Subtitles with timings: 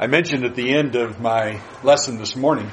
[0.00, 2.70] I mentioned at the end of my lesson this morning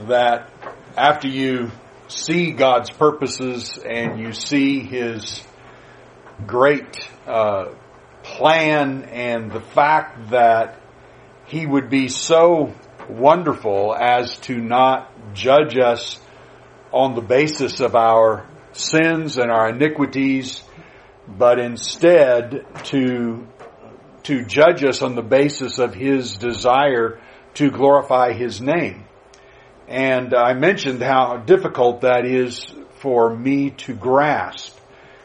[0.00, 0.52] that
[0.94, 1.70] after you
[2.08, 5.42] see God's purposes and you see His
[6.46, 7.70] great uh,
[8.22, 10.82] plan and the fact that
[11.46, 12.74] He would be so
[13.08, 16.20] wonderful as to not judge us
[16.92, 20.62] on the basis of our sins and our iniquities,
[21.26, 23.48] but instead to
[24.24, 27.20] to judge us on the basis of his desire
[27.54, 29.04] to glorify his name.
[29.88, 32.64] And I mentioned how difficult that is
[33.00, 34.78] for me to grasp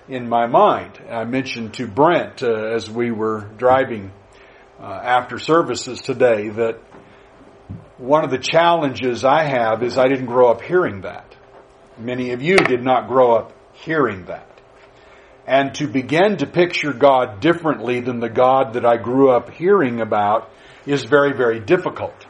[0.10, 1.00] in my mind.
[1.10, 4.12] I mentioned to Brent uh, as we were driving
[4.80, 6.80] uh, after services today that
[7.98, 11.36] one of the challenges I have is I didn't grow up hearing that.
[11.98, 14.47] Many of you did not grow up hearing that
[15.48, 20.02] and to begin to picture God differently than the God that I grew up hearing
[20.02, 20.52] about
[20.86, 22.26] is very, very difficult.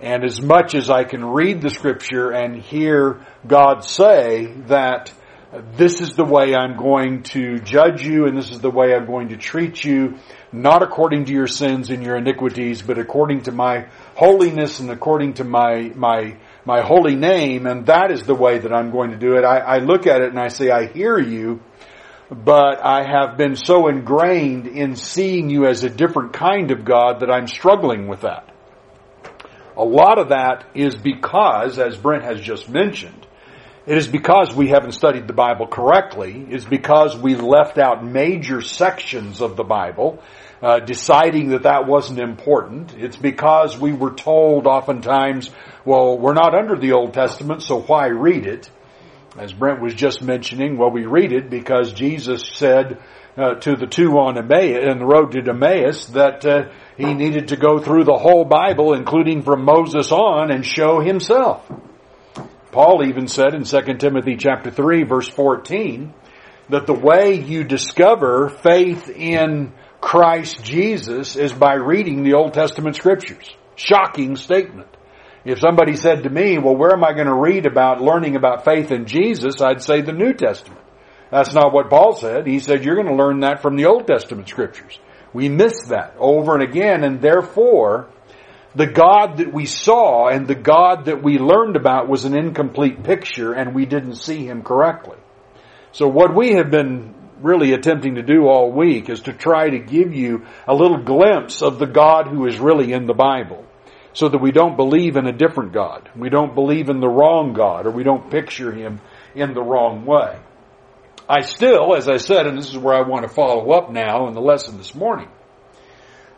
[0.00, 5.12] And as much as I can read the scripture and hear God say that
[5.76, 9.06] this is the way I'm going to judge you and this is the way I'm
[9.06, 10.18] going to treat you,
[10.52, 15.34] not according to your sins and your iniquities, but according to my holiness and according
[15.34, 19.16] to my, my, my holy name, and that is the way that I'm going to
[19.16, 19.44] do it.
[19.44, 21.60] I, I look at it and I say, I hear you,
[22.34, 27.20] but I have been so ingrained in seeing you as a different kind of God
[27.20, 28.50] that I'm struggling with that.
[29.76, 33.26] A lot of that is because, as Brent has just mentioned,
[33.86, 36.46] it is because we haven't studied the Bible correctly.
[36.48, 40.22] It's because we left out major sections of the Bible,
[40.62, 42.94] uh, deciding that that wasn't important.
[42.96, 45.50] It's because we were told oftentimes,
[45.84, 48.70] well, we're not under the Old Testament, so why read it?
[49.36, 53.02] As Brent was just mentioning, well, we read it because Jesus said
[53.36, 57.48] uh, to the two on Emmaus, in the road to Emmaus that uh, he needed
[57.48, 61.68] to go through the whole Bible, including from Moses on, and show himself.
[62.70, 66.12] Paul even said in 2 Timothy chapter 3 verse 14
[66.68, 72.96] that the way you discover faith in Christ Jesus is by reading the Old Testament
[72.96, 73.48] scriptures.
[73.76, 74.93] Shocking statement.
[75.44, 78.64] If somebody said to me, well, where am I going to read about learning about
[78.64, 79.60] faith in Jesus?
[79.60, 80.80] I'd say the New Testament.
[81.30, 82.46] That's not what Paul said.
[82.46, 84.98] He said you're going to learn that from the Old Testament scriptures.
[85.34, 88.08] We miss that over and again, and therefore,
[88.74, 93.02] the God that we saw and the God that we learned about was an incomplete
[93.02, 95.18] picture, and we didn't see him correctly.
[95.92, 99.78] So what we have been really attempting to do all week is to try to
[99.78, 103.64] give you a little glimpse of the God who is really in the Bible
[104.14, 106.08] so that we don't believe in a different God.
[106.16, 109.00] We don't believe in the wrong God or we don't picture Him
[109.34, 110.38] in the wrong way.
[111.28, 114.28] I still, as I said, and this is where I want to follow up now
[114.28, 115.28] in the lesson this morning,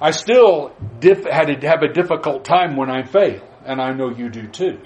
[0.00, 4.10] I still diff- had to have a difficult time when I fail, and I know
[4.10, 4.80] you do too.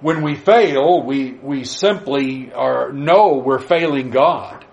[0.00, 4.64] When we fail, we, we simply are, know we're failing God.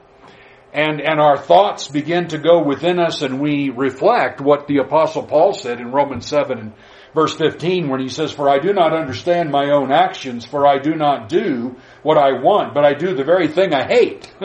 [0.73, 5.23] And, and our thoughts begin to go within us and we reflect what the apostle
[5.23, 6.73] Paul said in Romans 7 and
[7.13, 10.79] verse 15 when he says, For I do not understand my own actions, for I
[10.79, 14.31] do not do what I want, but I do the very thing I hate.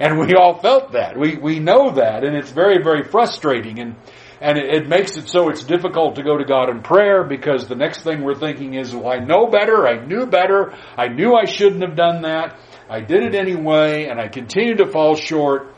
[0.00, 1.18] and we all felt that.
[1.18, 3.78] We, we know that, and it's very, very frustrating.
[3.78, 3.96] And,
[4.40, 7.68] and it, it makes it so it's difficult to go to God in prayer because
[7.68, 11.34] the next thing we're thinking is, well, I know better, I knew better, I knew
[11.34, 12.58] I shouldn't have done that,
[12.88, 15.74] I did it anyway, and I continue to fall short.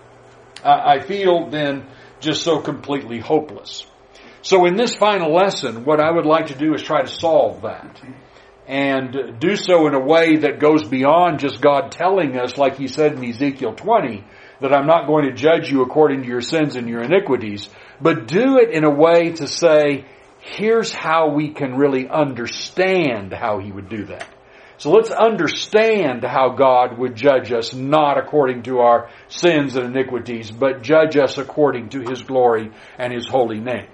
[0.62, 1.86] I feel then
[2.20, 3.86] just so completely hopeless.
[4.42, 7.62] So in this final lesson, what I would like to do is try to solve
[7.62, 8.00] that.
[8.66, 12.86] And do so in a way that goes beyond just God telling us, like he
[12.86, 14.24] said in Ezekiel 20,
[14.60, 17.68] that I'm not going to judge you according to your sins and your iniquities,
[18.00, 20.04] but do it in a way to say,
[20.40, 24.28] here's how we can really understand how he would do that.
[24.78, 30.52] So let's understand how God would judge us, not according to our sins and iniquities,
[30.52, 33.88] but judge us according to His glory and His holy name.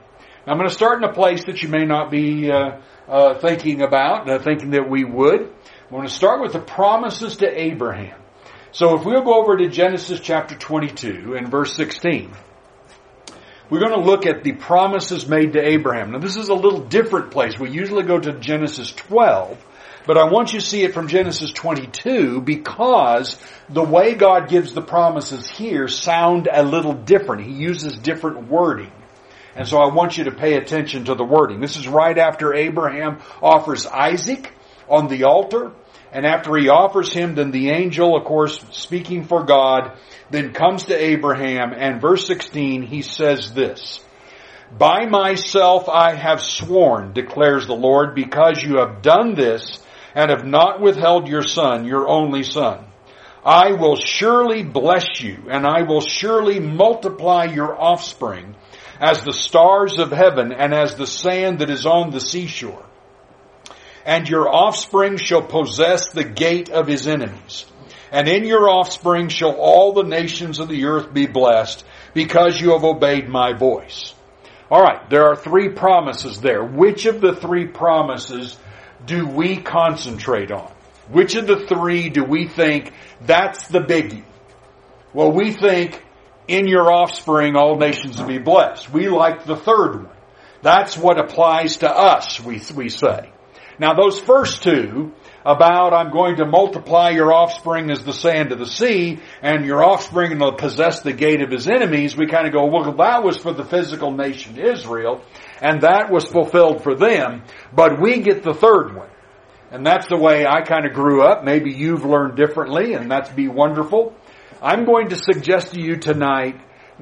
[0.47, 3.81] I'm going to start in a place that you may not be uh, uh, thinking
[3.81, 5.41] about, uh, thinking that we would.
[5.41, 8.21] I'm going to start with the promises to Abraham.
[8.71, 12.31] So if we'll go over to Genesis chapter 22 and verse 16,
[13.71, 16.13] we're going to look at the promises made to Abraham.
[16.13, 17.59] Now this is a little different place.
[17.59, 19.65] We usually go to Genesis 12,
[20.07, 23.39] but I want you to see it from Genesis 22 because
[23.71, 27.47] the way God gives the promises here sound a little different.
[27.47, 28.93] He uses different wording.
[29.57, 31.61] And so I want you to pay attention to the wording.
[31.61, 34.53] This is right after Abraham offers Isaac
[34.89, 35.73] on the altar.
[36.13, 39.97] And after he offers him, then the angel, of course, speaking for God,
[40.31, 44.01] then comes to Abraham and verse 16, he says this,
[44.77, 49.81] By myself I have sworn, declares the Lord, because you have done this
[50.15, 52.85] and have not withheld your son, your only son.
[53.45, 58.55] I will surely bless you and I will surely multiply your offspring
[59.05, 62.87] as the stars of heaven and as the sand that is on the seashore.
[64.07, 67.67] And your offspring shall possess the gate of his enemies.
[68.11, 71.85] And in your offspring shall all the nations of the earth be blessed
[72.15, 74.15] because you have obeyed my voice.
[74.71, 76.65] Alright, there are three promises there.
[76.65, 78.57] Which of the three promises
[79.05, 80.73] do we concentrate on?
[81.11, 84.25] Which of the three do we think that's the biggie?
[85.13, 86.03] Well, we think
[86.49, 88.93] in your offspring all nations will be blessed.
[88.93, 90.17] We like the third one.
[90.63, 93.31] That's what applies to us, we, we say.
[93.79, 95.13] Now those first two,
[95.45, 99.85] about I'm going to multiply your offspring as the sand of the sea, and your
[99.85, 103.37] offspring will possess the gate of his enemies, we kind of go, well that was
[103.37, 105.23] for the physical nation Israel,
[105.61, 107.43] and that was fulfilled for them,
[107.75, 109.09] but we get the third one.
[109.71, 111.43] And that's the way I kind of grew up.
[111.43, 114.15] Maybe you've learned differently, and that's be wonderful.
[114.65, 116.59] I'm going to suggest to you tonight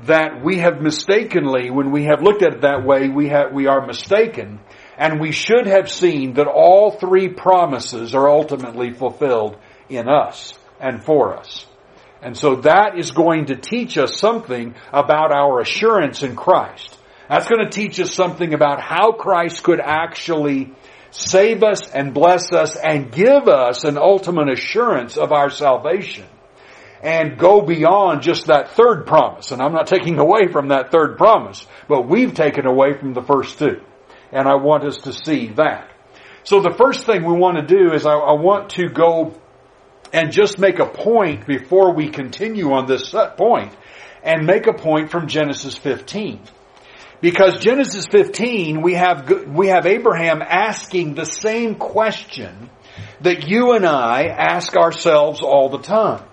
[0.06, 3.68] that we have mistakenly, when we have looked at it that way, we have, we
[3.68, 4.58] are mistaken,
[4.98, 11.04] and we should have seen that all three promises are ultimately fulfilled in us and
[11.04, 11.64] for us.
[12.20, 16.98] And so that is going to teach us something about our assurance in Christ.
[17.28, 20.72] That's going to teach us something about how Christ could actually
[21.12, 26.26] save us and bless us and give us an ultimate assurance of our salvation
[27.02, 29.50] and go beyond just that third promise.
[29.50, 33.22] And I'm not taking away from that third promise, but we've taken away from the
[33.22, 33.82] first two.
[34.30, 35.90] And I want us to see that.
[36.44, 39.34] So the first thing we want to do is I, I want to go
[40.12, 43.74] and just make a point before we continue on this point
[44.22, 46.40] and make a point from Genesis 15.
[47.20, 52.70] Because Genesis 15, we have, we have Abraham asking the same question
[53.20, 56.24] that you and I ask ourselves all the time.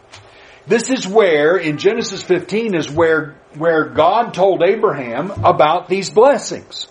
[0.69, 6.87] This is where, in Genesis 15, is where, where God told Abraham about these blessings.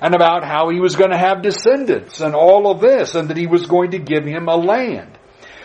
[0.00, 3.38] And about how he was going to have descendants and all of this, and that
[3.38, 5.18] he was going to give him a land.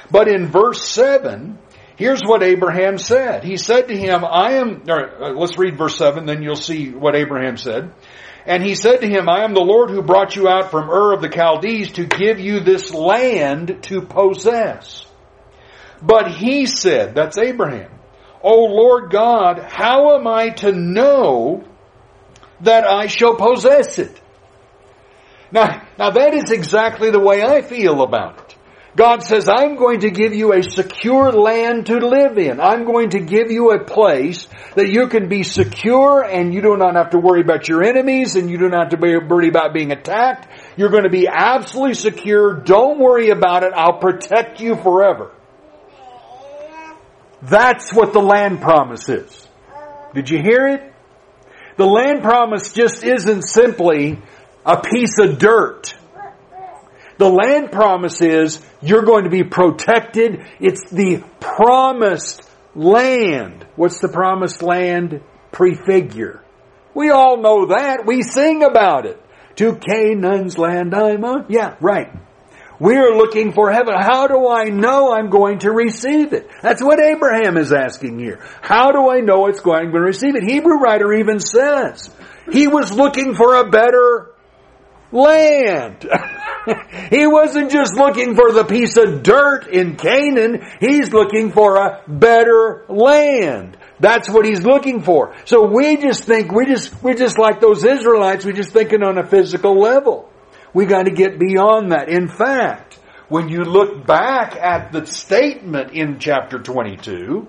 [0.10, 1.60] But in verse 7,
[1.98, 3.44] Here's what Abraham said.
[3.44, 7.14] He said to him, I am, uh, let's read verse 7, then you'll see what
[7.14, 7.92] Abraham said.
[8.46, 11.12] And he said to him, I am the Lord who brought you out from Ur
[11.12, 15.06] of the Chaldees to give you this land to possess.
[16.02, 17.92] But he said, that's Abraham,
[18.42, 21.64] O Lord God, how am I to know
[22.62, 24.20] that I shall possess it?
[25.52, 28.56] Now, now that is exactly the way I feel about it.
[28.96, 32.60] God says, I'm going to give you a secure land to live in.
[32.60, 36.76] I'm going to give you a place that you can be secure and you do
[36.76, 39.74] not have to worry about your enemies and you do not have to worry about
[39.74, 40.48] being attacked.
[40.76, 42.56] You're going to be absolutely secure.
[42.56, 43.74] Don't worry about it.
[43.76, 45.32] I'll protect you forever.
[47.42, 49.48] That's what the land promise is.
[50.14, 50.94] Did you hear it?
[51.78, 54.20] The land promise just isn't simply
[54.66, 55.96] a piece of dirt
[57.20, 60.46] the land promise is you're going to be protected.
[60.62, 63.68] It's the promised land.
[63.76, 65.22] What's the promised land?
[65.52, 66.42] Prefigure.
[66.96, 68.06] We all know that.
[68.06, 69.22] We sing about it.
[69.58, 71.48] To Canaan's land I'm on.
[71.50, 72.10] Yeah, right.
[72.80, 73.94] We're looking for heaven.
[73.98, 76.50] How do I know I'm going to receive it?
[76.62, 78.40] That's what Abraham is asking here.
[78.62, 80.44] How do I know it's going, to receive it?
[80.44, 82.10] Hebrew writer even says
[82.52, 84.32] he was looking for a better
[85.12, 86.10] land.
[87.10, 90.66] he wasn't just looking for the piece of dirt in Canaan.
[90.80, 93.78] He's looking for a better land.
[94.00, 95.36] That's what he's looking for.
[95.44, 99.18] So we just think, we just, we're just like those Israelites, we're just thinking on
[99.18, 100.29] a physical level.
[100.74, 102.10] We gotta get beyond that.
[102.10, 107.48] In fact, when you look back at the statement in chapter 22,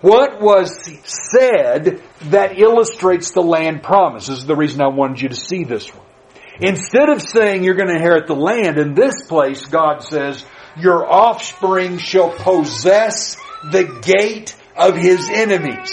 [0.00, 4.26] what was said that illustrates the land promise?
[4.26, 6.04] This is the reason I wanted you to see this one.
[6.60, 10.44] Instead of saying you're going to inherit the land, in this place God says,
[10.76, 13.36] your offspring shall possess
[13.70, 15.92] the gate of his enemies.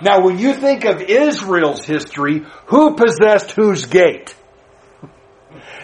[0.00, 4.34] Now when you think of Israel's history, who possessed whose gate?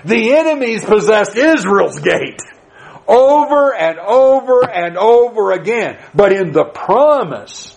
[0.04, 2.40] The enemies possessed Israel's gate.
[3.06, 5.98] Over and over and over again.
[6.14, 7.76] But in the promise,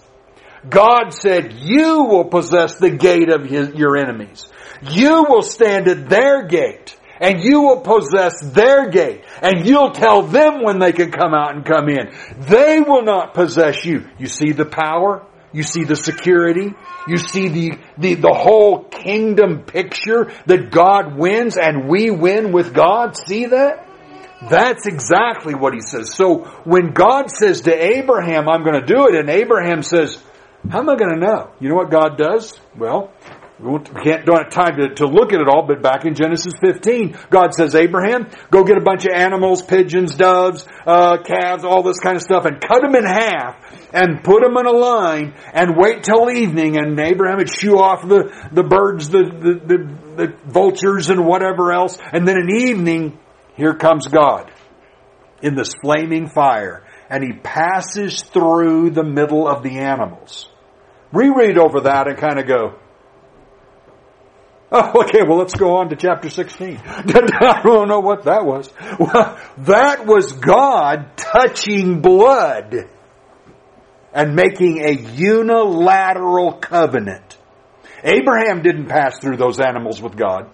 [0.68, 4.52] God said, you will possess the gate of his, your enemies.
[4.82, 10.24] You will stand at their gate and you will possess their gate and you'll tell
[10.24, 12.12] them when they can come out and come in.
[12.38, 14.10] They will not possess you.
[14.18, 15.26] You see the power?
[15.54, 16.74] You see the security.
[17.08, 22.74] You see the, the, the whole kingdom picture that God wins and we win with
[22.74, 23.18] God.
[23.18, 23.88] See that?
[24.50, 26.16] That's exactly what he says.
[26.16, 30.18] So when God says to Abraham, I'm going to do it, and Abraham says,
[30.70, 31.52] how am I going to know?
[31.60, 32.60] You know what God does?
[32.76, 33.12] Well,
[33.62, 36.54] we can't, don't have time to, to look at it all, but back in Genesis
[36.62, 41.84] 15, God says, Abraham, go get a bunch of animals, pigeons, doves, uh, calves, all
[41.84, 43.58] this kind of stuff, and cut them in half,
[43.94, 48.02] and put them in a line, and wait till evening, and Abraham would shoo off
[48.02, 52.70] the, the birds, the, the, the, the vultures, and whatever else, and then in the
[52.70, 53.20] evening,
[53.56, 54.52] here comes God
[55.44, 60.50] in this flaming fire, and he passes through the middle of the animals.
[61.14, 62.80] Reread over that and kind of go,
[64.72, 66.82] Oh, okay, well let's go on to chapter 16.
[66.86, 68.72] I don't know what that was.
[69.00, 72.88] Well, that was God touching blood
[74.14, 77.38] and making a unilateral covenant.
[78.04, 80.50] Abraham didn't pass through those animals with God.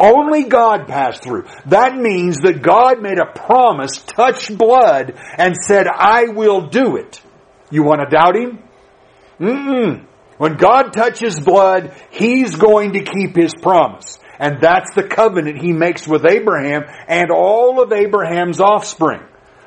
[0.00, 1.44] Only God passed through.
[1.66, 7.20] That means that God made a promise, touched blood, and said, I will do it.
[7.70, 8.62] You want to doubt Him?
[9.40, 10.07] Mm-mm.
[10.38, 14.18] When God touches blood, He's going to keep His promise.
[14.38, 19.22] And that's the covenant He makes with Abraham and all of Abraham's offspring.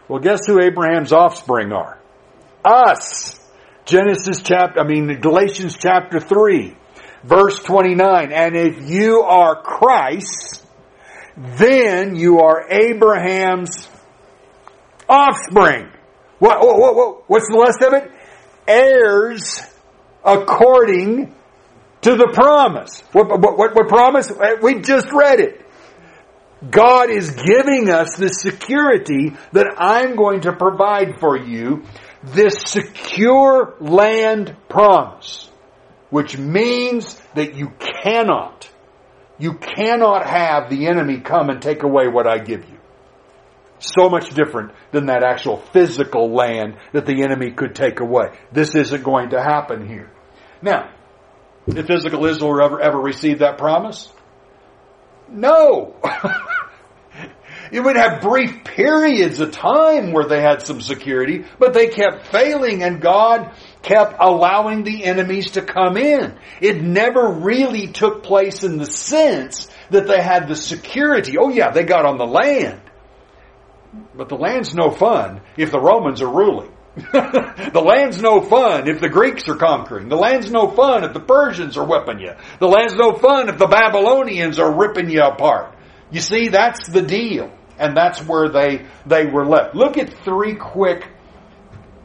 [0.07, 1.99] Well, guess who Abraham's offspring are?
[2.65, 3.37] Us.
[3.85, 6.75] Genesis chapter, I mean, Galatians chapter 3,
[7.23, 8.31] verse 29.
[8.31, 10.65] And if you are Christ,
[11.35, 13.89] then you are Abraham's
[15.09, 15.89] offspring.
[16.39, 18.11] What, what, what, what's the rest of it?
[18.67, 19.61] Heirs
[20.23, 21.33] according
[22.01, 23.01] to the promise.
[23.11, 24.31] What, what, what, promise?
[24.61, 25.65] We just read it.
[26.69, 31.83] God is giving us the security that I'm going to provide for you
[32.23, 35.49] this secure land promise,
[36.11, 37.71] which means that you
[38.03, 38.69] cannot,
[39.39, 42.77] you cannot have the enemy come and take away what I give you.
[43.79, 48.37] So much different than that actual physical land that the enemy could take away.
[48.51, 50.11] This isn't going to happen here.
[50.61, 50.91] Now,
[51.67, 54.11] did physical Israel ever, ever receive that promise?
[55.29, 55.95] No.
[57.71, 62.27] It would have brief periods of time where they had some security, but they kept
[62.27, 66.37] failing and God kept allowing the enemies to come in.
[66.59, 71.37] It never really took place in the sense that they had the security.
[71.37, 72.81] Oh yeah, they got on the land.
[74.15, 76.71] But the land's no fun if the Romans are ruling.
[76.95, 80.09] the land's no fun if the Greeks are conquering.
[80.09, 82.33] The land's no fun if the Persians are whipping you.
[82.59, 85.75] The land's no fun if the Babylonians are ripping you apart.
[86.09, 87.51] You see, that's the deal.
[87.79, 89.73] And that's where they, they were left.
[89.73, 91.07] Look at three quick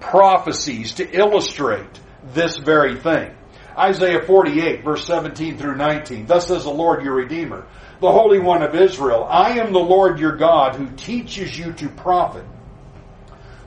[0.00, 2.00] prophecies to illustrate
[2.33, 3.35] this very thing.
[3.76, 6.26] Isaiah 48 verse 17 through 19.
[6.26, 7.66] Thus says the Lord your Redeemer
[8.00, 9.26] the Holy One of Israel.
[9.28, 12.44] I am the Lord your God who teaches you to profit,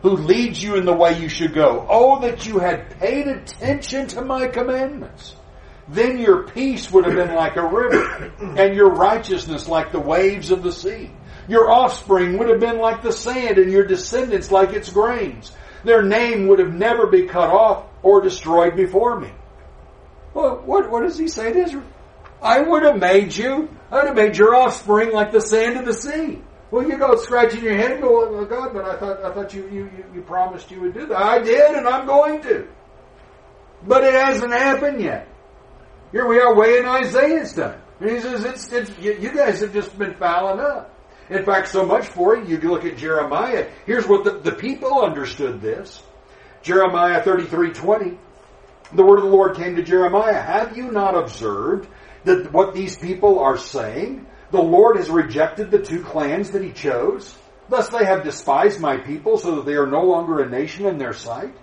[0.01, 1.86] who leads you in the way you should go.
[1.89, 5.36] Oh, that you had paid attention to my commandments.
[5.88, 10.51] Then your peace would have been like a river, and your righteousness like the waves
[10.51, 11.09] of the sea.
[11.48, 15.51] Your offspring would have been like the sand, and your descendants like its grains.
[15.83, 19.31] Their name would have never been cut off or destroyed before me.
[20.36, 21.86] Well, what, what does he say to Israel?
[22.41, 25.86] I would have made you, I would have made your offspring like the sand of
[25.86, 26.41] the sea.
[26.72, 29.53] Well, you go scratching your head and go, oh God, but I thought, I thought
[29.53, 31.17] you, you, you promised you would do that.
[31.17, 32.67] I did, and I'm going to.
[33.88, 35.27] But it hasn't happened yet.
[36.12, 37.81] Here we are way in Isaiah's time.
[38.00, 40.96] And he says, it's, it's, you guys have just been fouling up.
[41.29, 43.69] In fact, so much for it, you look at Jeremiah.
[43.86, 46.01] Here's what the, the people understood this.
[46.62, 48.17] Jeremiah 33, 20.
[48.93, 50.41] The word of the Lord came to Jeremiah.
[50.41, 51.88] Have you not observed
[52.26, 54.26] that what these people are saying?
[54.52, 57.38] The Lord has rejected the two clans that he chose.
[57.70, 60.98] Thus they have despised my people so that they are no longer a nation in
[60.98, 61.54] their sight.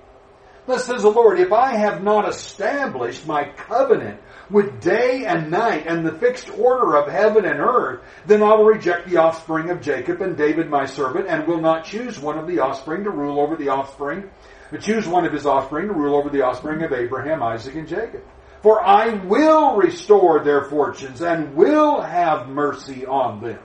[0.66, 4.20] Thus says the Lord, if I have not established my covenant
[4.50, 8.64] with day and night and the fixed order of heaven and earth, then I will
[8.64, 12.48] reject the offspring of Jacob and David my servant and will not choose one of
[12.48, 14.28] the offspring to rule over the offspring,
[14.70, 17.88] but choose one of his offspring to rule over the offspring of Abraham, Isaac, and
[17.88, 18.22] Jacob.
[18.66, 23.60] For I will restore their fortunes and will have mercy on them.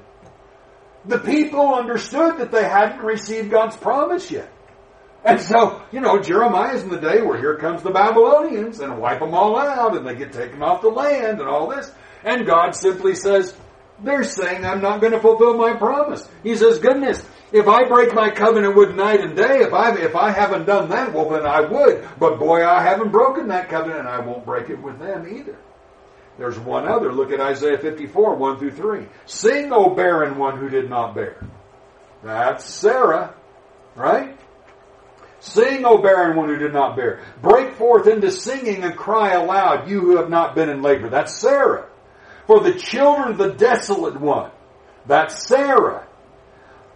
[1.05, 4.53] The people understood that they hadn't received God's promise yet.
[5.25, 9.21] And so, you know, Jeremiah's in the day where here comes the Babylonians and wipe
[9.21, 11.91] them all out and they get taken off the land and all this.
[12.23, 13.55] And God simply says,
[14.03, 16.29] they're saying I'm not going to fulfill my promise.
[16.43, 20.15] He says, goodness, If I break my covenant with night and day, if I if
[20.15, 22.07] I haven't done that, well then I would.
[22.17, 25.57] But boy, I haven't broken that covenant, and I won't break it with them either.
[26.37, 27.11] There's one other.
[27.11, 29.05] Look at Isaiah 54, 1 through 3.
[29.25, 31.45] Sing, O barren one who did not bear.
[32.23, 33.35] That's Sarah,
[33.95, 34.39] right?
[35.41, 37.21] Sing, O barren one who did not bear.
[37.41, 41.09] Break forth into singing and cry aloud, you who have not been in labor.
[41.09, 41.89] That's Sarah.
[42.47, 44.51] For the children of the desolate one.
[45.05, 46.07] That's Sarah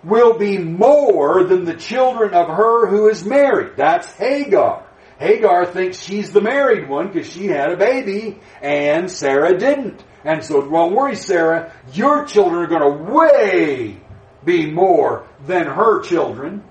[0.06, 3.76] will be more than the children of her who is married.
[3.76, 4.86] That's Hagar.
[5.20, 10.04] Hagar thinks she's the married one because she had a baby and Sarah didn't.
[10.24, 13.98] And so don't worry, Sarah, your children are going to way
[14.44, 16.64] be more than her children.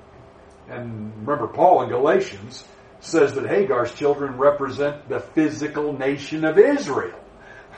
[0.68, 2.64] And remember, Paul in Galatians
[3.00, 7.18] says that Hagar's children represent the physical nation of Israel.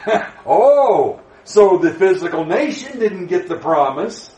[0.46, 4.30] oh, so the physical nation didn't get the promise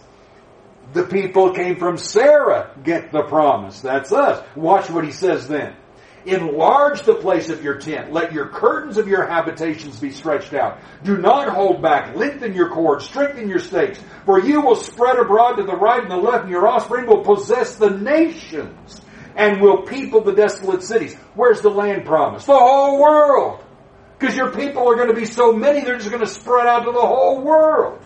[0.92, 3.80] the people came from Sarah get the promise.
[3.80, 4.45] That's us.
[4.57, 5.76] Watch what he says then.
[6.25, 8.12] Enlarge the place of your tent.
[8.12, 10.78] Let your curtains of your habitations be stretched out.
[11.02, 12.16] Do not hold back.
[12.16, 13.04] Lengthen your cords.
[13.04, 14.00] Strengthen your stakes.
[14.26, 17.23] For you will spread abroad to the right and the left, and your offspring will
[17.23, 19.00] possess the nations
[19.37, 21.14] and will people the desolate cities.
[21.35, 22.45] Where's the land promise?
[22.45, 23.64] The whole world.
[24.18, 26.85] Because your people are going to be so many, they're just going to spread out
[26.85, 28.04] to the whole world.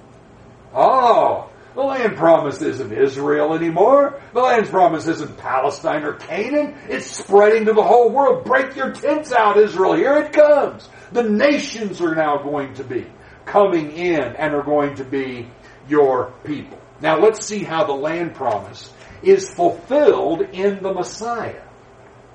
[0.74, 4.20] Oh, the land promise isn't Israel anymore.
[4.34, 6.76] The land promise isn't Palestine or Canaan.
[6.88, 8.44] It's spreading to the whole world.
[8.44, 9.94] Break your tents out, Israel.
[9.94, 10.88] Here it comes.
[11.12, 13.06] The nations are now going to be
[13.46, 15.48] coming in and are going to be
[15.88, 16.78] your people.
[17.00, 21.62] Now let's see how the land promise is fulfilled in the Messiah.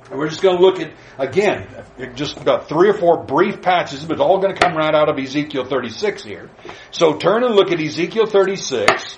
[0.10, 1.68] And we're just going to look at, again,
[2.16, 5.10] just about three or four brief patches, but it's all going to come right out
[5.10, 6.50] of Ezekiel 36 here.
[6.92, 9.18] So turn and look at Ezekiel 36.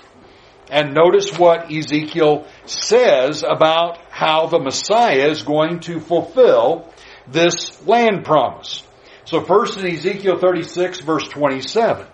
[0.70, 6.88] And notice what Ezekiel says about how the Messiah is going to fulfill
[7.26, 8.84] this land promise.
[9.24, 12.06] So first in Ezekiel 36 verse 27,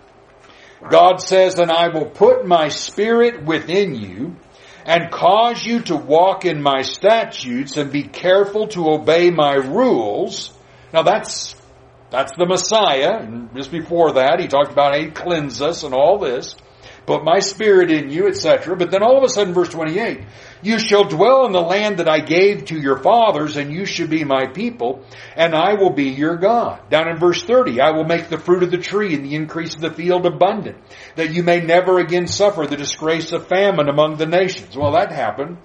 [0.89, 4.35] God says, And I will put my spirit within you
[4.85, 10.51] and cause you to walk in my statutes and be careful to obey my rules.
[10.93, 11.55] Now that's,
[12.09, 13.19] that's the Messiah.
[13.19, 16.55] And just before that, he talked about he cleanse us and all this
[17.07, 18.75] put my spirit in you, etc.
[18.75, 20.25] But then all of a sudden, verse 28,
[20.61, 24.07] you shall dwell in the land that I gave to your fathers, and you shall
[24.07, 25.03] be my people,
[25.35, 26.89] and I will be your God.
[26.89, 29.73] Down in verse 30, I will make the fruit of the tree and the increase
[29.73, 30.77] of the field abundant,
[31.15, 34.75] that you may never again suffer the disgrace of famine among the nations.
[34.75, 35.57] Well, that happened.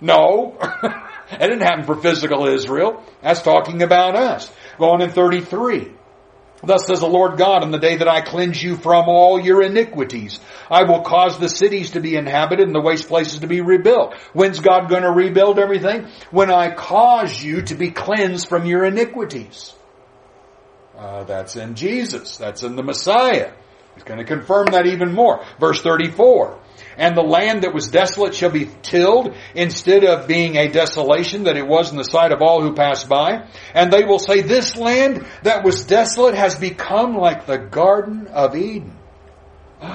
[0.00, 0.56] No.
[1.32, 3.02] it didn't happen for physical Israel.
[3.20, 4.48] That's talking about us.
[4.78, 5.97] Going in 33.
[6.62, 9.62] Thus says the Lord God, on the day that I cleanse you from all your
[9.62, 13.60] iniquities, I will cause the cities to be inhabited and the waste places to be
[13.60, 14.14] rebuilt.
[14.32, 16.08] When's God going to rebuild everything?
[16.30, 19.72] When I cause you to be cleansed from your iniquities.
[20.96, 22.36] Uh, that's in Jesus.
[22.38, 23.52] That's in the Messiah.
[23.94, 25.44] He's going to confirm that even more.
[25.60, 26.58] Verse 34
[26.98, 31.56] and the land that was desolate shall be tilled instead of being a desolation that
[31.56, 33.48] it was in the sight of all who pass by.
[33.72, 38.56] And they will say, this land that was desolate has become like the Garden of
[38.56, 38.96] Eden.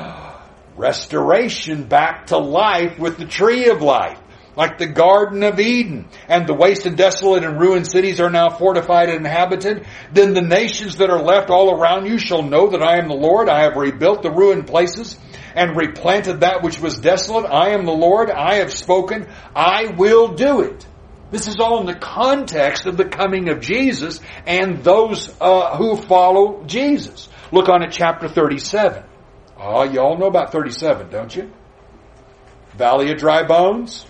[0.78, 4.18] Restoration back to life with the tree of life
[4.56, 8.50] like the Garden of Eden, and the waste and desolate and ruined cities are now
[8.50, 12.84] fortified and inhabited, then the nations that are left all around you shall know that
[12.84, 13.50] I am the Lord.
[13.50, 15.18] I have rebuilt the ruined places
[15.56, 17.46] and replanted that which was desolate.
[17.46, 18.30] I am the Lord.
[18.30, 19.28] I have spoken.
[19.56, 20.86] I will do it.
[21.32, 25.96] This is all in the context of the coming of Jesus and those uh, who
[25.96, 27.28] follow Jesus.
[27.52, 29.04] Look on at chapter 37.
[29.58, 31.52] Oh, you all know about 37, don't you?
[32.76, 34.06] Valley of dry bones.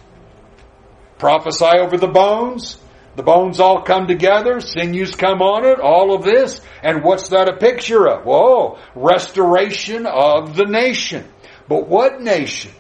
[1.18, 2.78] Prophesy over the bones.
[3.16, 6.62] The bones all come together, sinews come on it, all of this.
[6.82, 8.26] And what's that a picture of?
[8.26, 11.30] Whoa, restoration of the nation.
[11.74, 12.72] But what nation?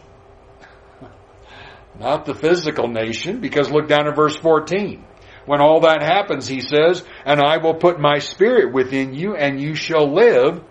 [2.00, 5.04] Not the physical nation, because look down at verse 14.
[5.48, 9.60] When all that happens, he says, and I will put my spirit within you and
[9.60, 10.62] you shall live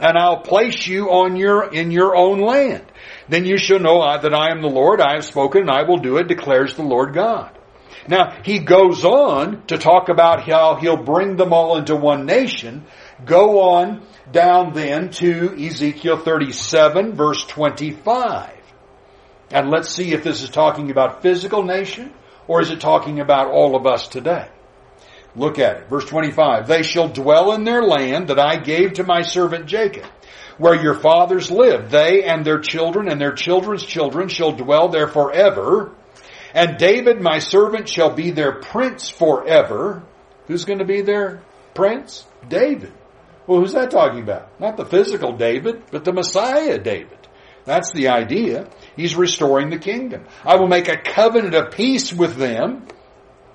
[0.00, 2.90] and I'll place you on your, in your own land.
[3.28, 5.02] Then you shall know that I am the Lord.
[5.02, 7.58] I have spoken and I will do it, declares the Lord God.
[8.08, 12.84] Now, he goes on to talk about how he'll bring them all into one nation.
[13.24, 18.56] Go on down then to Ezekiel 37 verse 25.
[19.50, 22.12] And let's see if this is talking about physical nation
[22.48, 24.48] or is it talking about all of us today.
[25.34, 25.88] Look at it.
[25.88, 26.66] Verse 25.
[26.66, 30.04] They shall dwell in their land that I gave to my servant Jacob,
[30.58, 31.90] where your fathers lived.
[31.90, 35.92] They and their children and their children's children shall dwell there forever.
[36.54, 40.02] And David, my servant, shall be their prince forever.
[40.46, 41.42] Who's going to be their
[41.74, 42.26] prince?
[42.48, 42.92] David.
[43.46, 44.60] Well, who's that talking about?
[44.60, 47.18] Not the physical David, but the Messiah David.
[47.64, 48.68] That's the idea.
[48.96, 50.26] He's restoring the kingdom.
[50.44, 52.86] I will make a covenant of peace with them.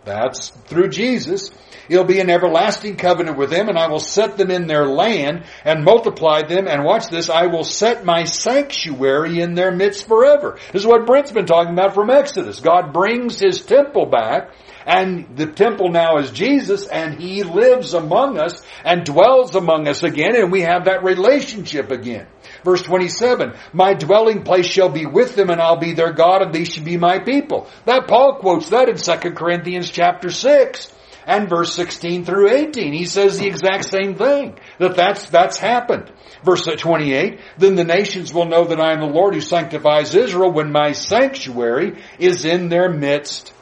[0.08, 1.52] That's through Jesus.
[1.90, 5.46] It'll be an everlasting covenant with them and I will set them in their land
[5.64, 10.58] and multiply them and watch this, I will set my sanctuary in their midst forever.
[10.72, 12.60] This is what Brent's been talking about from Exodus.
[12.60, 14.52] God brings His temple back
[14.86, 20.04] and the temple now is Jesus and He lives among us and dwells among us
[20.04, 22.28] again and we have that relationship again.
[22.68, 26.54] Verse 27, my dwelling place shall be with them and I'll be their God and
[26.54, 27.70] they shall be my people.
[27.86, 30.94] That Paul quotes that in 2 Corinthians chapter 6
[31.26, 32.92] and verse 16 through 18.
[32.92, 34.60] He says the exact same thing.
[34.80, 36.12] That that's, that's happened.
[36.44, 40.52] Verse 28, then the nations will know that I am the Lord who sanctifies Israel
[40.52, 43.54] when my sanctuary is in their midst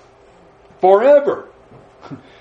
[0.81, 1.47] forever.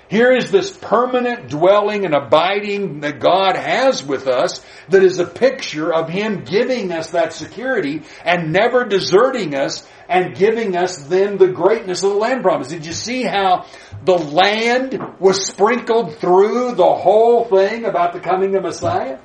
[0.07, 5.25] Here is this permanent dwelling and abiding that God has with us that is a
[5.25, 11.37] picture of Him giving us that security and never deserting us and giving us then
[11.37, 12.67] the greatness of the land promise.
[12.67, 13.65] Did you see how
[14.03, 19.17] the land was sprinkled through the whole thing about the coming of Messiah?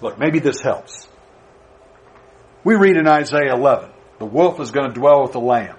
[0.00, 1.08] Look, maybe this helps.
[2.62, 5.77] We read in Isaiah 11, the wolf is going to dwell with the lamb.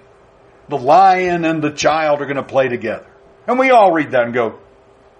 [0.69, 3.07] The lion and the child are going to play together.
[3.47, 4.59] And we all read that and go,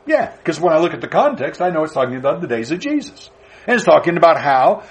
[0.06, 2.72] yeah, because when I look at the context, I know it's talking about the days
[2.72, 3.30] of Jesus.
[3.68, 4.84] And it's talking about how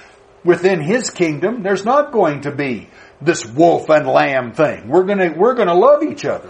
[0.45, 2.89] within his kingdom, there's not going to be
[3.21, 4.89] this wolf and lamb thing.
[4.89, 6.49] We're gonna, we're gonna love each other.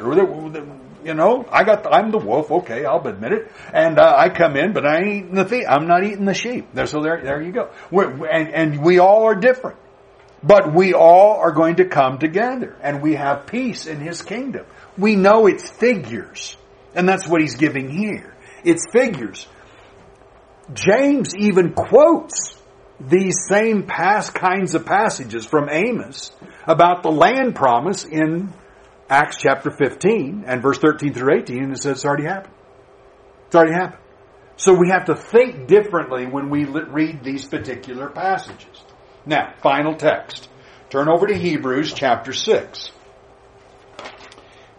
[1.05, 3.53] You know, I got, the, I'm the wolf, okay, I'll admit it.
[3.73, 5.65] And uh, I come in, but I ain't eating the thief.
[5.69, 6.69] I'm not eating the sheep.
[6.75, 7.71] There, so there, there you go.
[7.91, 9.79] We're, and, and we all are different.
[10.43, 14.67] But we all are going to come together and we have peace in His kingdom.
[14.97, 16.57] We know it's figures.
[16.95, 18.37] And that's what He's giving here.
[18.65, 19.47] It's figures.
[20.73, 22.57] James even quotes
[23.01, 26.33] these same past kinds of passages from Amos
[26.67, 28.53] about the land promise in
[29.09, 32.55] Acts chapter 15 and verse 13 through 18 and it says it's already happened.
[33.47, 34.03] It's already happened.
[34.57, 38.83] So we have to think differently when we read these particular passages.
[39.29, 40.49] Now, final text.
[40.89, 42.91] Turn over to Hebrews chapter 6.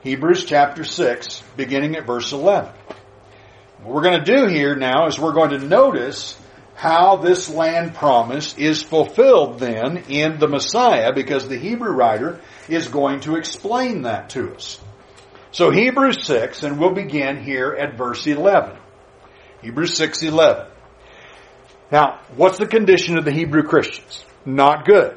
[0.02, 2.72] Hebrews chapter 6, beginning at verse 11.
[3.84, 6.36] What we're going to do here now is we're going to notice
[6.74, 12.88] how this land promise is fulfilled then in the Messiah because the Hebrew writer is
[12.88, 14.80] going to explain that to us.
[15.52, 18.76] So Hebrews 6 and we'll begin here at verse 11.
[19.62, 20.66] Hebrews 6:11.
[21.92, 24.26] Now, what's the condition of the Hebrew Christians?
[24.56, 25.16] Not good.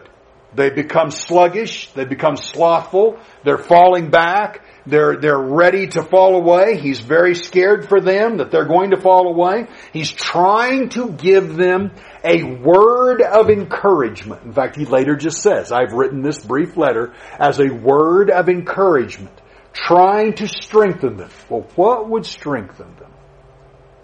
[0.55, 6.77] They become sluggish, they become slothful, they're falling back, they're, they're ready to fall away.
[6.77, 9.69] He's very scared for them that they're going to fall away.
[9.95, 11.93] He's trying to give them
[12.23, 14.43] a word of encouragement.
[14.43, 18.51] In fact, he later just says, I've written this brief letter as a word of
[18.51, 19.41] encouragement,
[19.73, 21.31] trying to strengthen them.
[21.49, 23.13] Well, what would strengthen them?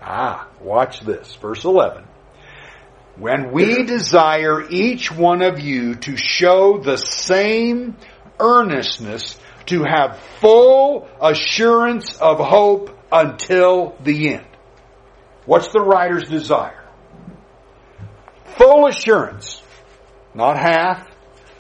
[0.01, 1.35] Ah, watch this.
[1.35, 2.05] Verse 11.
[3.19, 7.97] When we desire each one of you to show the same
[8.39, 14.47] earnestness to have full assurance of hope until the end.
[15.47, 16.85] What's the writer's desire?
[18.57, 19.63] Full assurance.
[20.33, 21.09] Not half,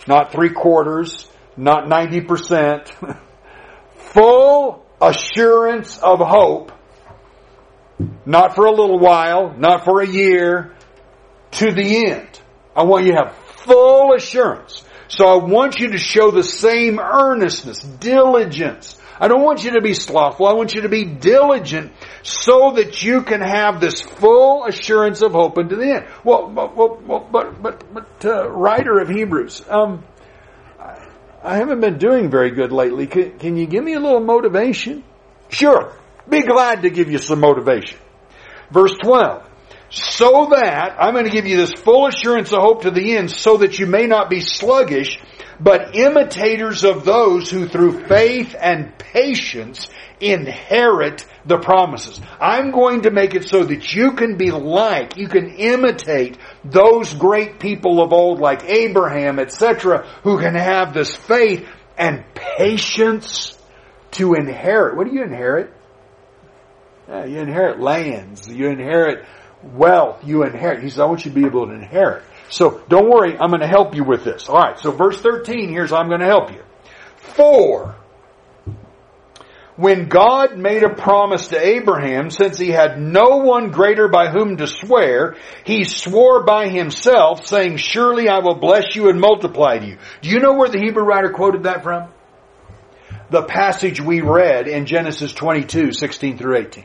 [0.07, 3.19] not three quarters, not 90%.
[4.13, 6.71] Full assurance of hope.
[8.25, 10.77] Not for a little while, not for a year,
[11.53, 12.41] to the end.
[12.75, 14.85] I want you to have full assurance.
[15.09, 19.01] So I want you to show the same earnestness, diligence.
[19.21, 20.47] I don't want you to be slothful.
[20.47, 25.33] I want you to be diligent so that you can have this full assurance of
[25.33, 26.07] hope unto the end.
[26.25, 30.05] Well, but, but, but, uh, writer of Hebrews, um,
[31.43, 33.07] I haven't been doing very good lately.
[33.07, 35.05] Can, can you give me a little motivation?
[35.49, 35.97] Sure.
[36.29, 37.99] Be glad to give you some motivation.
[38.71, 39.48] Verse 12
[39.91, 43.31] so that, I'm going to give you this full assurance of hope to the end,
[43.31, 45.19] so that you may not be sluggish,
[45.61, 49.89] but imitators of those who through faith and patience
[50.21, 52.21] inherit the promises.
[52.41, 57.15] I'm going to make it so that you can be like, you can imitate those
[57.15, 63.59] great people of old like Abraham, etc., who can have this faith and patience
[64.13, 64.97] to inherit.
[64.97, 65.73] What do you inherit?
[67.09, 68.49] You inherit lands.
[68.49, 69.25] You inherit
[69.63, 70.25] wealth.
[70.25, 70.83] You inherit.
[70.83, 72.25] He says, I want you to be able to inherit.
[72.51, 74.49] So don't worry, I'm going to help you with this.
[74.49, 76.63] Alright, so verse 13, here's how I'm going to help you.
[77.17, 77.95] For,
[79.77, 84.57] when God made a promise to Abraham, since he had no one greater by whom
[84.57, 89.99] to swear, he swore by himself, saying, Surely I will bless you and multiply you.
[90.23, 92.09] Do you know where the Hebrew writer quoted that from?
[93.31, 96.85] The passage we read in Genesis 22, 16 through 18.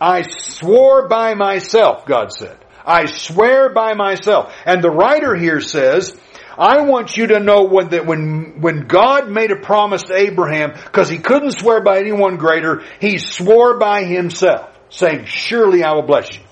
[0.00, 2.56] I swore by myself, God said.
[2.84, 4.52] I swear by myself.
[4.64, 6.18] And the writer here says,
[6.56, 10.72] I want you to know when, that when, when God made a promise to Abraham,
[10.72, 16.02] because he couldn't swear by anyone greater, he swore by himself, saying, surely I will
[16.02, 16.42] bless you.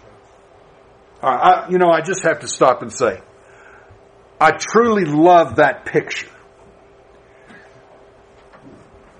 [1.22, 3.20] I, you know, I just have to stop and say,
[4.40, 6.28] I truly love that picture.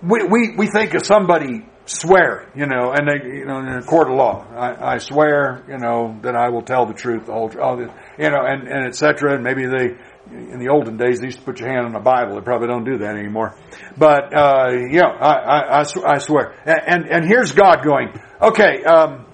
[0.03, 3.83] We, we, we think of somebody swearing, you know, and they, you know, in a
[3.83, 7.33] court of law, I, I swear, you know, that I will tell the truth, the
[7.33, 9.94] whole truth, you know, and, and et cetera, and maybe they,
[10.31, 12.35] in the olden days, they used to put your hand on the Bible.
[12.35, 13.57] They probably don't do that anymore.
[13.96, 14.70] But, uh,
[15.01, 16.57] know, I, I, I, swear.
[16.66, 18.09] And, and here's God going,
[18.42, 19.27] okay, um,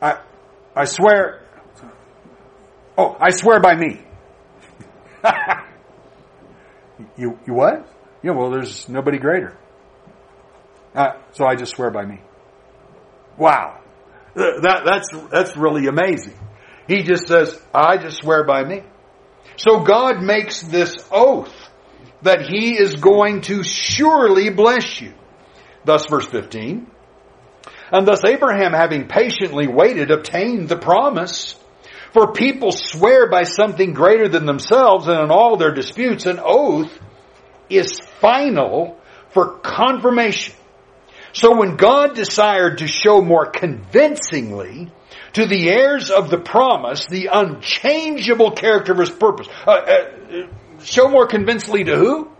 [0.00, 0.20] I,
[0.76, 1.42] I swear,
[2.96, 4.02] oh, I swear by me.
[7.16, 7.92] you, you what?
[8.22, 9.58] Yeah, well, there's nobody greater.
[10.96, 12.20] Uh, so I just swear by me.
[13.36, 13.80] Wow.
[14.34, 16.38] That, that's, that's really amazing.
[16.88, 18.82] He just says, I just swear by me.
[19.56, 21.54] So God makes this oath
[22.22, 25.14] that He is going to surely bless you.
[25.84, 26.90] Thus verse 15.
[27.92, 31.56] And thus Abraham having patiently waited obtained the promise.
[32.12, 36.90] For people swear by something greater than themselves and in all their disputes an oath
[37.68, 38.98] is final
[39.30, 40.54] for confirmation.
[41.36, 44.90] So when God desired to show more convincingly
[45.34, 50.46] to the heirs of the promise the unchangeable character of his purpose, uh, uh,
[50.82, 52.30] show more convincingly to who?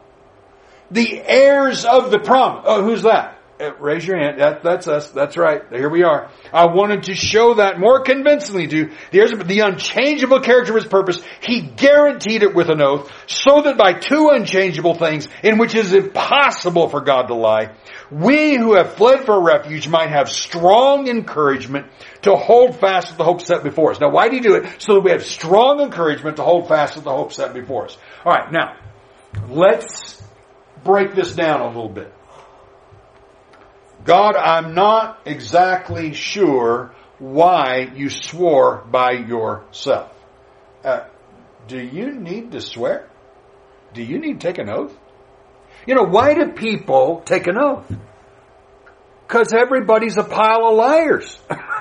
[0.90, 2.64] The heirs of the promise.
[2.66, 3.35] Oh, who's that?
[3.58, 4.38] Uh, raise your hand.
[4.38, 5.10] That, that's us.
[5.10, 5.62] That's right.
[5.70, 6.30] Here we are.
[6.52, 11.22] I wanted to show that more convincingly to the, the unchangeable character of his purpose.
[11.40, 15.86] He guaranteed it with an oath so that by two unchangeable things in which it
[15.86, 17.72] is impossible for God to lie,
[18.10, 21.86] we who have fled for refuge might have strong encouragement
[22.22, 24.00] to hold fast to the hope set before us.
[24.00, 24.82] Now why do you do it?
[24.82, 27.96] So that we have strong encouragement to hold fast to the hope set before us.
[28.24, 28.76] Alright, now,
[29.48, 30.22] let's
[30.84, 32.12] break this down a little bit.
[34.06, 40.12] God, I'm not exactly sure why you swore by yourself.
[40.84, 41.06] Uh,
[41.66, 43.08] do you need to swear?
[43.94, 44.96] Do you need to take an oath?
[45.88, 47.92] You know, why do people take an oath?
[49.26, 51.36] Because everybody's a pile of liars.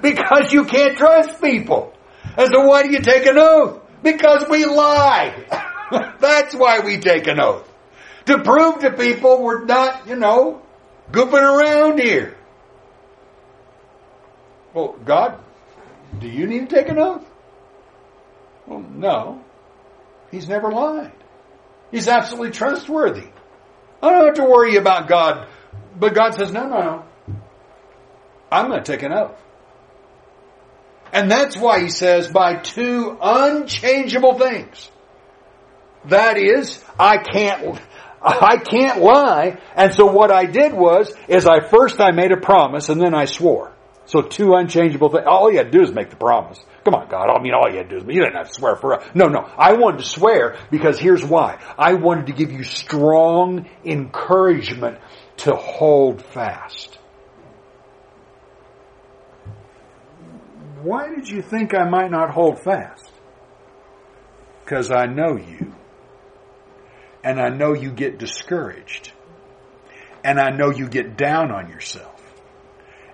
[0.00, 1.92] because you can't trust people.
[2.36, 3.80] And so why do you take an oath?
[4.04, 5.34] Because we lie.
[6.20, 7.68] That's why we take an oath
[8.26, 10.62] to prove to people we're not, you know,
[11.10, 12.36] goofing around here.
[14.72, 15.38] Well, God,
[16.18, 17.24] do you need to take an oath?
[18.66, 19.44] Well, no.
[20.30, 21.12] He's never lied.
[21.90, 23.28] He's absolutely trustworthy.
[24.02, 25.48] I don't have to worry about God.
[25.96, 27.04] But God says, no, no, no.
[28.50, 29.38] I'm going to take an oath.
[31.12, 34.90] And that's why he says, by two unchangeable things.
[36.06, 37.80] That is, I can't,
[38.40, 39.60] I can't lie.
[39.76, 43.14] And so what I did was, is I first I made a promise and then
[43.14, 43.72] I swore.
[44.06, 45.24] So two unchangeable things.
[45.26, 46.58] All you had to do is make the promise.
[46.84, 47.28] Come on, God.
[47.28, 49.26] I mean, all you had to do is, you didn't have to swear for, no,
[49.26, 49.40] no.
[49.40, 51.58] I wanted to swear because here's why.
[51.78, 54.98] I wanted to give you strong encouragement
[55.38, 56.98] to hold fast.
[60.80, 63.10] Why did you think I might not hold fast?
[64.64, 65.74] Because I know you
[67.24, 69.12] and I know you get discouraged.
[70.22, 72.10] And I know you get down on yourself.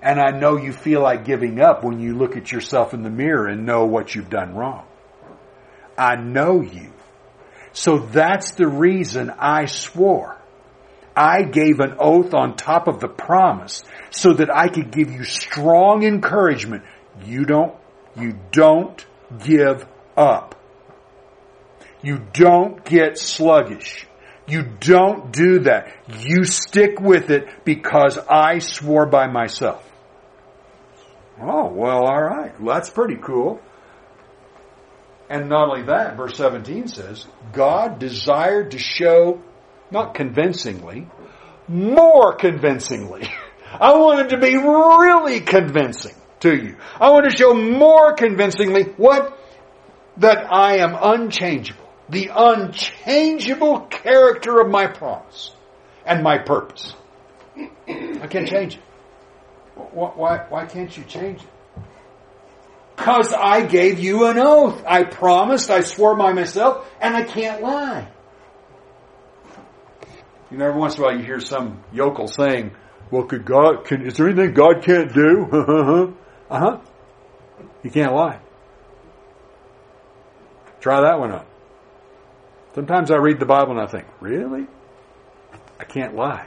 [0.03, 3.11] And I know you feel like giving up when you look at yourself in the
[3.11, 4.85] mirror and know what you've done wrong.
[5.97, 6.93] I know you.
[7.73, 10.37] So that's the reason I swore.
[11.15, 15.25] I gave an oath on top of the promise so that I could give you
[15.25, 16.85] strong encouragement.
[17.25, 17.75] You don't,
[18.17, 19.05] you don't
[19.45, 20.60] give up.
[22.03, 24.07] You don't get sluggish.
[24.47, 25.93] You don't do that.
[26.09, 29.87] You stick with it because I swore by myself.
[31.41, 32.61] Oh, well, alright.
[32.61, 33.61] Well, that's pretty cool.
[35.29, 39.41] And not only that, verse 17 says, God desired to show
[39.91, 41.09] not convincingly,
[41.69, 43.29] more convincingly.
[43.73, 46.77] I want it to be really convincing to you.
[46.99, 49.39] I want to show more convincingly what?
[50.17, 51.80] That I am unchangeable.
[52.11, 55.53] The unchangeable character of my promise
[56.05, 56.95] and my purpose.
[57.89, 58.83] I can't change it.
[59.93, 61.49] Why, why can't you change it?
[62.97, 64.85] Because I gave you an oath.
[64.87, 68.09] I promised, I swore by myself, and I can't lie.
[70.51, 72.73] You know, every once in a while you hear some yokel saying,
[73.11, 76.15] well, could God, can, is there anything God can't do?
[76.51, 76.81] uh huh.
[77.83, 78.41] You can't lie.
[80.81, 81.47] Try that one out.
[82.81, 84.67] Sometimes I read the Bible and I think, really?
[85.79, 86.47] I can't lie.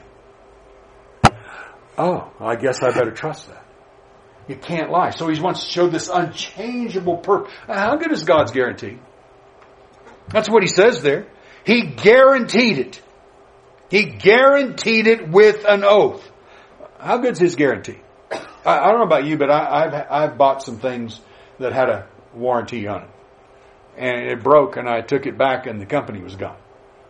[1.96, 3.63] Oh, I guess I better trust that.
[4.48, 5.12] You can't lie.
[5.12, 7.54] So he wants to show this unchangeable purpose.
[7.67, 8.98] How good is God's guarantee?
[10.30, 11.28] That's what he says there.
[11.67, 13.00] He guaranteed it.
[13.91, 16.28] He guaranteed it with an oath.
[17.00, 18.00] How good's his guarantee?
[18.65, 21.22] I, I don't know about you, but I, have I've bought some things
[21.60, 23.10] that had a warranty on it,
[23.97, 26.58] and it broke, and I took it back, and the company was gone.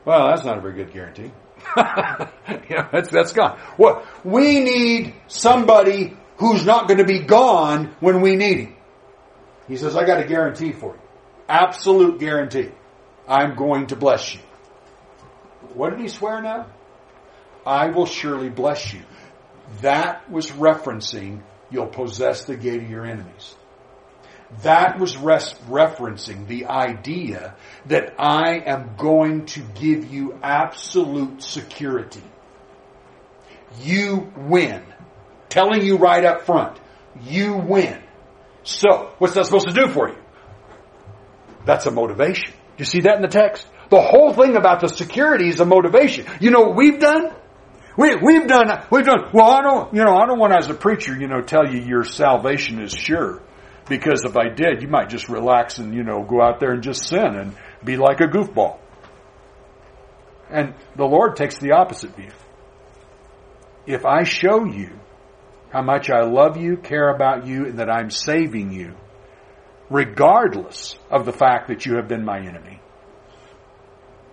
[0.06, 1.32] Well, that's not a very good guarantee.
[1.78, 3.58] yeah, that's that's gone.
[3.78, 8.76] What we need somebody who's not going to be gone when we need him.
[9.68, 11.02] He says, "I got a guarantee for you,
[11.48, 12.72] absolute guarantee.
[13.28, 14.42] I'm going to bless you."
[15.74, 16.68] What did he swear now?
[17.66, 19.02] I will surely bless you.
[19.82, 21.42] That was referencing
[21.72, 23.56] you'll possess the gate of your enemies.
[24.62, 27.56] That was res- referencing the idea
[27.88, 32.24] that I am going to give you absolute security.
[33.82, 34.84] You win.
[35.50, 36.80] Telling you right up front,
[37.22, 38.02] you win.
[38.64, 40.18] So, what's that supposed to do for you?
[41.66, 42.54] That's a motivation.
[42.78, 43.68] You see that in the text?
[43.90, 46.26] The whole thing about the security is a motivation.
[46.40, 47.34] You know what we've done?
[47.96, 50.74] We, we've done, we've done, well, I don't, you know, I don't want as a
[50.74, 53.42] preacher, you know, tell you your salvation is sure.
[53.88, 56.82] Because if I did, you might just relax and, you know, go out there and
[56.82, 58.78] just sin and be like a goofball.
[60.50, 62.32] And the Lord takes the opposite view.
[63.86, 65.00] If I show you
[65.72, 68.96] how much I love you, care about you, and that I'm saving you,
[69.90, 72.80] regardless of the fact that you have been my enemy,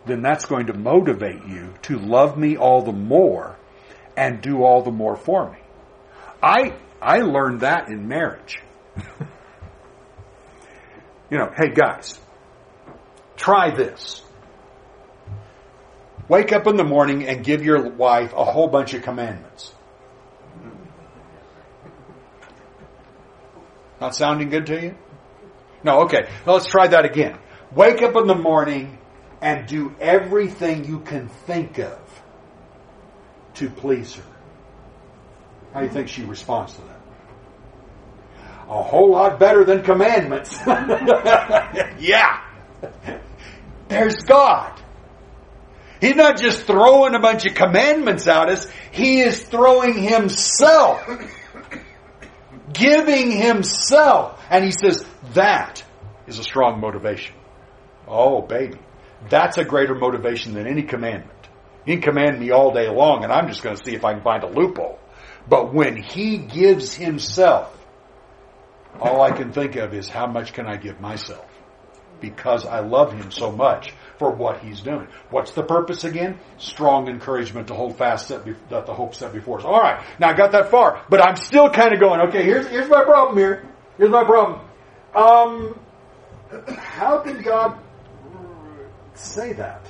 [0.07, 3.57] then that's going to motivate you to love me all the more
[4.17, 5.59] and do all the more for me.
[6.43, 8.63] I, I learned that in marriage.
[11.31, 12.19] you know, hey guys,
[13.37, 14.23] try this.
[16.29, 19.75] Wake up in the morning and give your wife a whole bunch of commandments.
[24.01, 24.95] Not sounding good to you?
[25.83, 26.29] No, okay.
[26.47, 27.39] Well, let's try that again.
[27.73, 28.99] Wake up in the morning
[29.41, 31.99] and do everything you can think of
[33.55, 34.23] to please her.
[35.73, 37.00] How do you think she responds to that?
[38.71, 40.57] A whole lot better than commandments.
[41.99, 42.45] yeah.
[43.89, 44.81] There's God.
[46.01, 51.05] He's not just throwing a bunch of commandments at us, He is throwing Himself.
[52.73, 54.41] Giving Himself.
[54.49, 55.05] And He says,
[55.35, 55.85] that
[56.29, 57.35] is a strong motivation.
[58.07, 58.79] Oh, baby.
[59.29, 61.49] That's a greater motivation than any commandment.
[61.85, 64.13] He can command me all day long and I'm just going to see if I
[64.15, 65.01] can find a loophole.
[65.49, 67.77] But when he gives himself,
[69.01, 71.47] all I can think of is how much can I give myself?
[72.21, 75.09] Because I love him so much for what he's doing.
[75.31, 76.39] What's the purpose again?
[76.59, 79.65] Strong encouragement to hold fast that, that the hope set before us.
[79.65, 82.21] All right, now I got that far, but I'm still kind of going.
[82.29, 83.67] Okay, here's here's my problem here.
[83.97, 84.61] Here's my problem.
[85.15, 85.81] Um,
[86.77, 87.79] how can God
[89.15, 89.87] say that?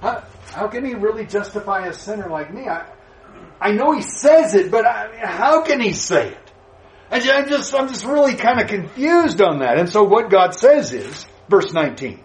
[0.00, 2.68] How, how can he really justify a sinner like me?
[2.68, 2.86] I,
[3.60, 6.45] I know he says it, but I, how can he say it?
[7.10, 9.78] I'm just, I'm just really kind of confused on that.
[9.78, 12.20] And so what God says is, verse 19,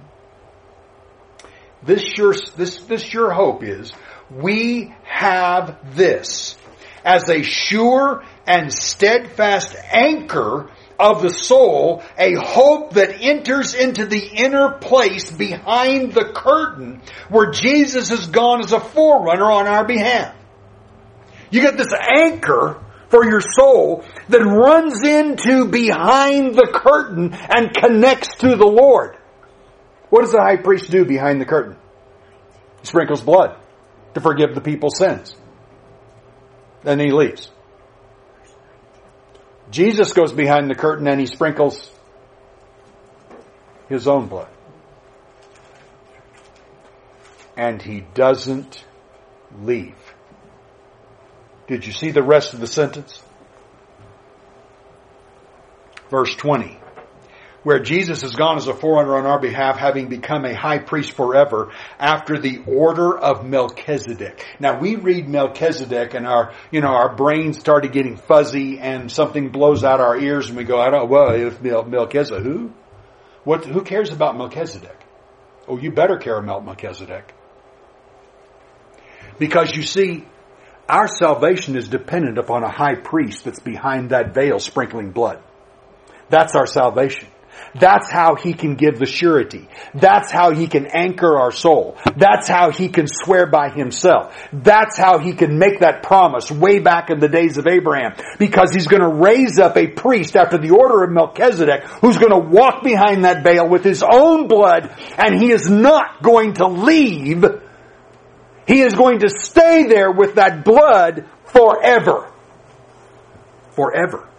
[1.83, 3.91] this sure, this, this sure hope is,
[4.29, 6.57] we have this
[7.03, 14.23] as a sure and steadfast anchor of the soul, a hope that enters into the
[14.23, 20.35] inner place behind the curtain where Jesus has gone as a forerunner on our behalf.
[21.49, 28.37] You get this anchor for your soul that runs into behind the curtain and connects
[28.37, 29.17] to the Lord.
[30.09, 31.77] What does the high priest do behind the curtain?
[32.81, 33.55] He sprinkles blood
[34.15, 35.35] to forgive the people's sins.
[36.83, 37.51] Then he leaves.
[39.69, 41.91] Jesus goes behind the curtain and he sprinkles
[43.87, 44.49] his own blood.
[47.61, 48.83] and he doesn't
[49.61, 50.00] leave.
[51.67, 53.21] Did you see the rest of the sentence?
[56.09, 56.81] Verse 20
[57.63, 61.11] where Jesus has gone as a forerunner on our behalf, having become a high priest
[61.11, 64.45] forever after the order of Melchizedek.
[64.59, 69.49] Now we read Melchizedek and our, you know, our brains started getting fuzzy and something
[69.49, 72.73] blows out our ears and we go, I don't, well, if Mel- Melchizedek, who?
[73.43, 74.97] What, who cares about Melchizedek?
[75.67, 77.33] Oh, you better care about Melchizedek.
[79.37, 80.25] Because you see,
[80.91, 85.41] our salvation is dependent upon a high priest that's behind that veil sprinkling blood.
[86.29, 87.29] That's our salvation.
[87.79, 89.69] That's how he can give the surety.
[89.93, 91.97] That's how he can anchor our soul.
[92.17, 94.35] That's how he can swear by himself.
[94.51, 98.13] That's how he can make that promise way back in the days of Abraham.
[98.39, 102.33] Because he's going to raise up a priest after the order of Melchizedek who's going
[102.33, 106.67] to walk behind that veil with his own blood and he is not going to
[106.67, 107.45] leave.
[108.67, 112.31] He is going to stay there with that blood forever.
[113.71, 114.29] Forever.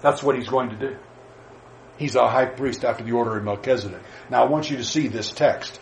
[0.00, 0.96] That's what he's going to do.
[1.98, 4.00] He's a high priest after the order of Melchizedek.
[4.30, 5.80] Now I want you to see this text.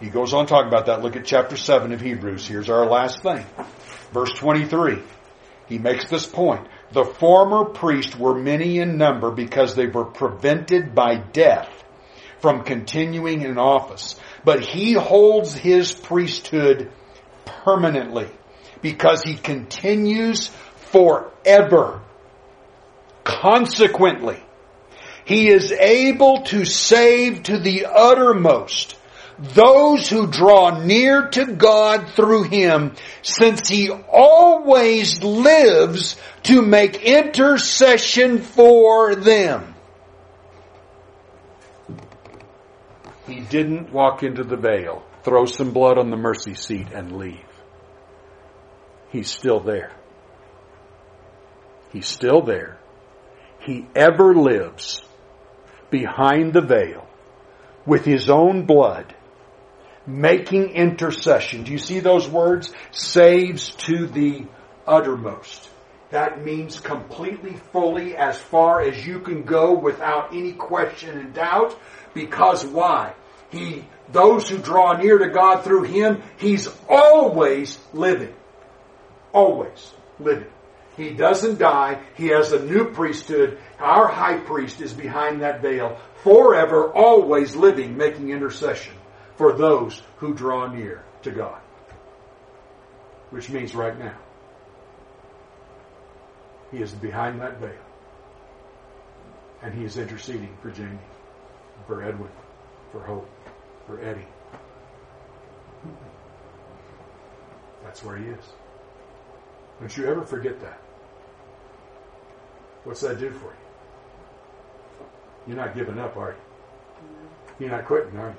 [0.00, 1.02] He goes on talking about that.
[1.02, 2.46] Look at chapter 7 of Hebrews.
[2.46, 3.44] Here's our last thing.
[4.12, 5.02] Verse 23.
[5.68, 6.68] He makes this point.
[6.92, 11.68] The former priests were many in number because they were prevented by death
[12.40, 14.14] from continuing in office.
[14.46, 16.92] But he holds his priesthood
[17.64, 18.28] permanently
[18.80, 20.50] because he continues
[20.92, 22.00] forever.
[23.24, 24.40] Consequently,
[25.24, 28.96] he is able to save to the uttermost
[29.38, 38.38] those who draw near to God through Him, since He always lives to make intercession
[38.38, 39.75] for them.
[43.26, 47.40] He didn't walk into the veil, throw some blood on the mercy seat, and leave.
[49.10, 49.92] He's still there.
[51.92, 52.78] He's still there.
[53.60, 55.02] He ever lives
[55.90, 57.06] behind the veil
[57.84, 59.14] with his own blood,
[60.06, 61.64] making intercession.
[61.64, 62.72] Do you see those words?
[62.90, 64.46] Saves to the
[64.86, 65.68] uttermost.
[66.10, 71.76] That means completely, fully, as far as you can go without any question and doubt.
[72.14, 73.14] Because why?
[73.50, 78.34] He, those who draw near to God through Him, He's always living.
[79.32, 80.50] Always living.
[80.96, 82.02] He doesn't die.
[82.14, 83.58] He has a new priesthood.
[83.78, 88.94] Our high priest is behind that veil, forever, always living, making intercession
[89.36, 91.60] for those who draw near to God.
[93.30, 94.16] Which means right now.
[96.70, 97.70] He is behind that veil.
[99.62, 100.98] And he is interceding for Jamie,
[101.86, 102.30] for Edwin,
[102.92, 103.28] for Hope,
[103.86, 104.26] for Eddie.
[107.84, 108.44] That's where he is.
[109.80, 110.80] Don't you ever forget that.
[112.84, 113.52] What's that do for you?
[115.46, 116.36] You're not giving up, are you?
[117.58, 118.36] You're not quitting, are you?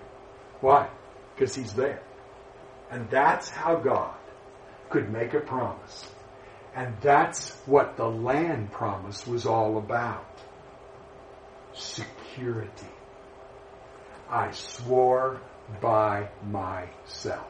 [0.62, 0.88] Why?
[1.36, 2.02] Because He's there.
[2.92, 4.14] And that's how God
[4.90, 6.12] could make a promise.
[6.78, 10.30] And that's what the land promise was all about.
[11.74, 12.70] Security.
[14.30, 15.42] I swore
[15.82, 17.48] by myself.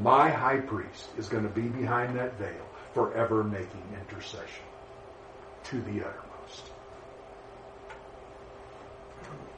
[0.00, 4.64] My high priest is going to be behind that veil forever making intercession
[5.64, 6.70] to the uttermost.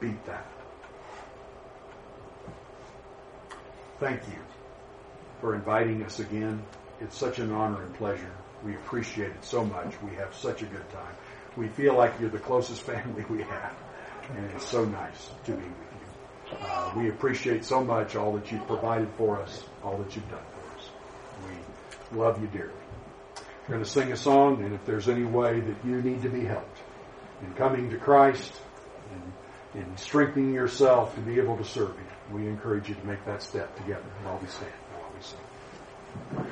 [0.01, 0.51] Beat that.
[4.01, 4.39] Thank you
[5.39, 6.61] for inviting us again.
[6.99, 8.33] It's such an honor and pleasure.
[8.63, 9.93] We appreciate it so much.
[10.01, 11.15] We have such a good time.
[11.55, 13.75] We feel like you're the closest family we have.
[14.35, 16.57] And it's so nice to be with you.
[16.61, 20.43] Uh, we appreciate so much all that you've provided for us, all that you've done
[20.51, 20.89] for us.
[22.11, 22.73] We love you dearly.
[23.67, 26.29] We're going to sing a song, and if there's any way that you need to
[26.29, 26.79] be helped
[27.43, 28.51] in coming to Christ
[29.13, 33.23] and in strengthening yourself to be able to serve Him, we encourage you to make
[33.25, 36.45] that step together while we stand, while we sing.